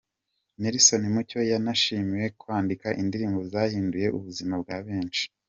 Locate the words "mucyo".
1.13-1.39